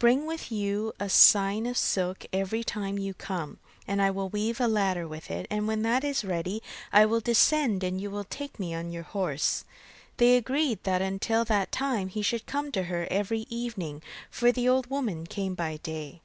[0.00, 4.28] Bring with you a skein of silk every time that you come, and I will
[4.28, 8.10] weave a ladder with it, and when that is ready I will descend, and you
[8.10, 9.64] will take me on your horse.'
[10.16, 14.02] They agreed that until that time he should come to her every evening,
[14.32, 16.22] for the old woman came by day.